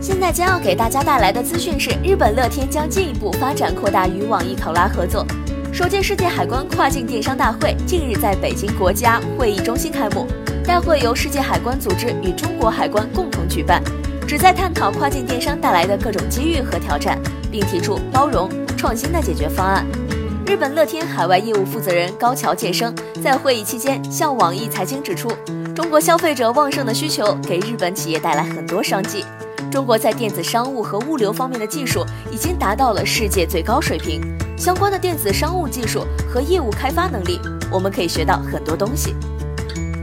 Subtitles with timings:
[0.00, 5.26] 现在将要给大家带来的资讯是，日本乐天将进一步发展扩大与网易考拉合作。
[5.70, 10.26] 首届世界海关跨境电商大会近日在北京国家会议中心开幕，
[10.64, 13.82] 大会由世界海关组织与中国海关共同举办，
[14.26, 17.18] 旨在探讨跨境电商带来的各种机遇和挑战，
[17.50, 18.48] 并提出包容
[18.78, 19.84] 创新的解决方案。
[20.46, 22.92] 日本乐天海外业务负责人高桥健生
[23.22, 25.30] 在会议期间向网易财经指出，
[25.74, 29.22] 中国消费者旺盛的需求给日本企业带来很多商机。
[29.70, 34.20] 中国在电子商务和物流方面的技术已经达到了世界最高水平，
[34.58, 39.14] 相关的电子商务技术和业务开发能力，我们可以学到很多东西。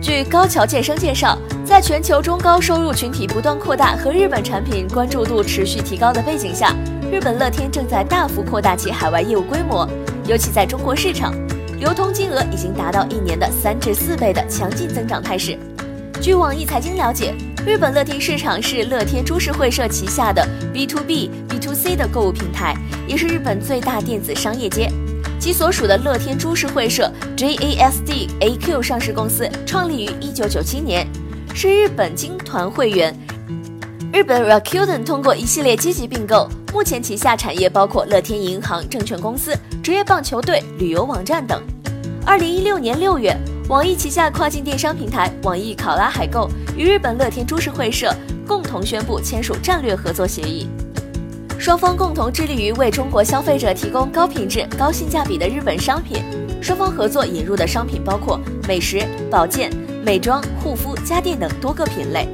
[0.00, 6.72] 据高桥健生介绍，在全球中高收入群体不断扩大和日本产品关注度持续提高的背景下，
[7.10, 9.88] 日本乐天正在大幅扩大其海外业务规模。
[10.28, 11.34] 尤其在中国市场，
[11.80, 15.58] 流通金额已经达到一年的三至四倍的强劲增长态势。
[16.20, 17.34] 据网易财经了解，
[17.66, 22.76] 日本乐天市场是乐天株式会社旗下的 B to B、B to C 的购物平台，
[23.08, 24.88] 也是日本最大电子商业街。
[25.40, 31.04] 其所属的乐天株式会社 JASD AQ 上市公司创立于一九九七年，
[31.56, 33.12] 是日本金团会员。
[34.12, 39.52] 日本 Rakuten 通过一系列积极并购，目前旗下产业包括乐天银行、证券公司。
[39.82, 41.60] 职业棒球队、旅游网站等。
[42.24, 43.36] 二零一六年六月，
[43.68, 48.14] 网易旗下跨境电商平台网易考拉海购与日本乐天株式会社
[48.46, 50.68] 共同宣布签署战略合作协议，
[51.58, 56.22] 双方共同致力于为中国消费者提供高品质、高性价比的日本商品。
[56.62, 59.68] 双方合作引入的商品包括美食、保健、
[60.04, 62.28] 美妆、护肤、家电等多个品类。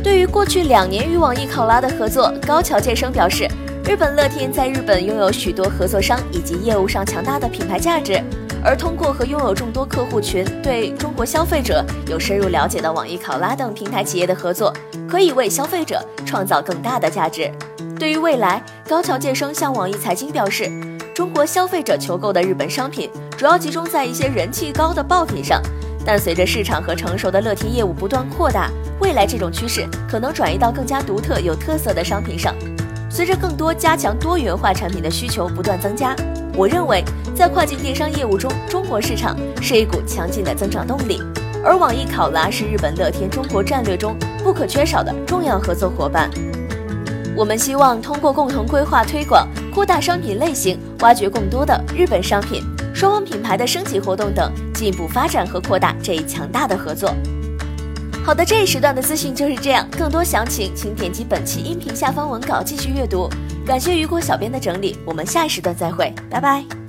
[0.00, 3.48] 对于过去两年与网易考拉的合作，高桥健生表示。
[3.88, 8.22] 日本乐天在日本拥有许多合作商以及业务上强大的品牌价值，
[8.62, 14.72] 而通过和拥有众多客户群、对中国消费者有深入了解的网易考拉等平台企业的合作，
[15.08, 17.50] 可以为消费者创造更大的价值。
[17.98, 20.70] 对于未来，高桥健生向网易财经表示，
[21.14, 25.62] 中国消费者求购的日本商品主要集中在一些人气高的爆品上，
[26.04, 32.54] 但随着市场和成熟的乐天业务不断扩大，未来这种趋势可能转移到更加独特有特色的商品上。
[33.10, 36.14] 随着更多加强多元化产品的需求不断增加，
[36.56, 37.02] 我认为
[37.34, 41.22] 在跨境电商业务中，中国市场是一股强劲的增长动力，
[41.64, 46.28] 而网易考拉是日本乐天中国战略中不可缺少的重要合作伙伴。
[47.36, 52.62] 我们希望通过共同规划推广、扩大商品类型、挖掘更多的日本商品、
[52.92, 57.14] 双方品牌的升级活动等，进一步发展和扩大这一强大的合作。
[58.24, 59.86] 好的，这一时段的资讯就是这样。
[59.90, 63.28] 更多详情，请点击本期音频下方文稿继续阅读。
[63.66, 66.79] 感谢雨果小编的整理，我们下一时段再会，拜拜。